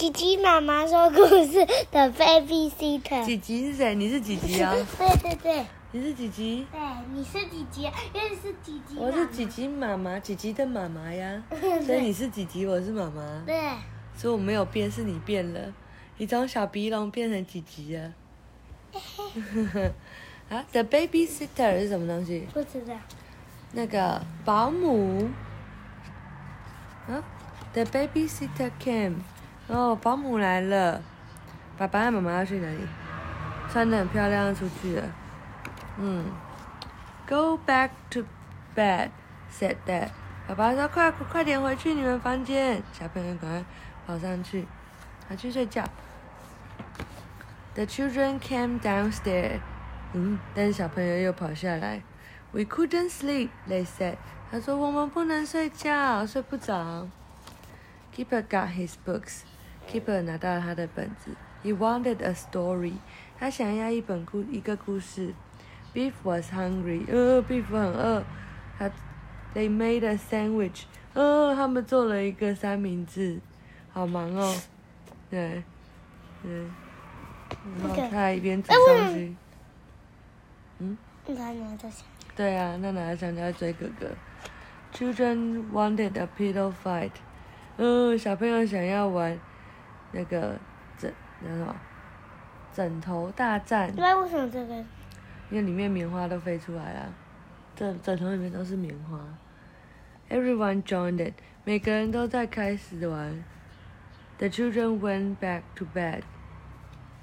[0.00, 3.22] 吉吉妈妈说故事的 babysitter。
[3.22, 3.94] 姐姐是谁？
[3.96, 4.74] 你是姐姐啊？
[4.96, 6.64] 对对对你是姐姐？
[6.72, 6.80] 对，
[7.12, 7.92] 你是姐姐？
[8.14, 8.94] 因为是姐姐？
[8.96, 11.42] 我是姐姐妈妈，姐姐的妈妈呀。
[11.84, 13.42] 所以你是姐姐，我是妈妈。
[13.44, 13.54] 对，
[14.16, 15.60] 所以我没有变，是你变了。
[16.16, 18.14] 你从小鼻龙变成几集了？
[20.48, 22.48] 啊，The babysitter 是什么东西？
[22.54, 22.94] 不知道。
[23.72, 25.28] 那个保姆。
[27.06, 27.22] 啊
[27.74, 29.16] ，The babysitter came。
[29.70, 31.00] 哦，保姆来了。
[31.78, 32.86] 爸爸和妈妈要去哪里？
[33.72, 35.04] 穿的很漂亮，出去了。
[35.96, 36.24] 嗯
[37.28, 38.24] ，Go back to
[38.74, 40.08] bed，said Dad。
[40.48, 43.64] 爸爸说：“快快快点回去你们房间。”小朋友赶快
[44.06, 44.66] 跑上去，
[45.28, 45.84] 他去睡觉。
[47.74, 49.60] The children came downstairs。
[50.12, 52.02] 嗯，但是小朋友又跑下来。
[52.50, 54.16] We couldn't sleep，they said。
[54.50, 57.06] 他说我们不能睡觉，睡不着。
[58.12, 59.42] Keeper got his books。
[59.90, 61.32] Keeper 拿到了他的本子。
[61.64, 62.94] He wanted a story。
[63.38, 65.34] 他想要一本故一个故事。
[65.92, 67.04] Beef was hungry。
[67.08, 68.22] 呃，Beef 很饿。
[68.78, 68.88] 他
[69.54, 70.84] ，They made a sandwich。
[71.14, 73.40] 呃，他们做了一个三明治。
[73.92, 74.54] 好忙哦。
[75.28, 75.62] 对，
[76.42, 76.64] 对。
[77.80, 79.36] 然后他一边煮东西。
[80.78, 80.96] 嗯。
[81.26, 82.06] 他拿着香。
[82.36, 84.06] 对啊，那拿着香蕉追哥哥。
[84.94, 87.12] Children wanted a pillow fight。
[87.76, 89.38] 嗯，小朋友想要玩
[90.12, 90.58] 那个
[90.98, 91.76] 枕那什么
[92.72, 93.92] 枕头大战。
[93.96, 94.74] 那为什么这个？
[95.50, 97.12] 因为里面棉花都飞出来了，
[97.74, 99.18] 枕枕头里面都是棉花。
[100.28, 103.42] Everyone joined it，每个人都在开始玩。
[104.38, 106.22] The children went back to bed。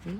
[0.03, 0.19] 嗯，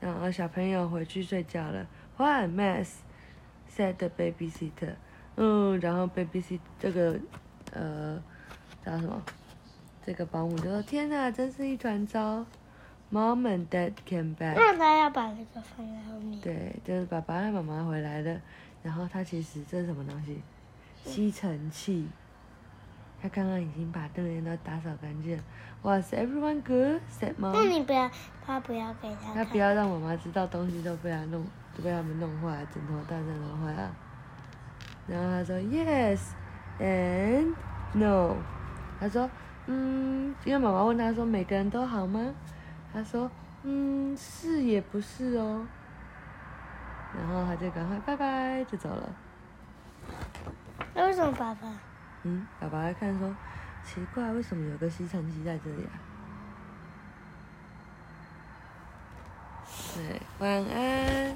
[0.00, 1.86] 然后小朋友回去睡觉了。
[2.16, 4.96] What a mess，said the babysitter。
[5.36, 7.18] 嗯，然后 babysitter 这个
[7.72, 8.20] 呃
[8.84, 9.22] 叫什么？
[10.04, 12.44] 这个保姆就说：“天哪，真是一团糟。”
[13.12, 14.54] Mom and Dad came back。
[14.54, 16.40] 那他要把这个放在后面。
[16.40, 18.40] 对，就是爸爸和妈妈回来了，
[18.84, 20.40] 然后他其实这是什么东西？
[21.04, 22.08] 吸尘器。
[23.20, 25.36] 他刚刚已经把那边都打扫干净。
[25.82, 27.02] Was everyone good?
[27.10, 27.52] said mom.
[27.52, 28.08] 那你不要，
[28.46, 29.34] 他不要给他。
[29.34, 31.44] 他不要让妈妈知道东西都被他弄，
[31.76, 33.94] 都被他们弄坏，枕头大战弄坏了。
[35.08, 36.20] 然后他说 Yes
[36.78, 37.54] and
[37.92, 38.36] no。
[39.00, 39.28] 他说
[39.72, 42.34] 嗯，因为妈妈问他说每个人都好吗？
[42.92, 43.30] 他说
[43.62, 45.64] ：“嗯，是也不是哦。”
[47.16, 49.08] 然后他就赶快拜拜就走了。
[50.92, 51.72] 那为什么爸爸？
[52.24, 53.32] 嗯，爸爸来看说
[53.86, 55.94] ：“奇怪，为什么有个吸尘器在这里啊？”
[59.94, 61.29] 对，晚安。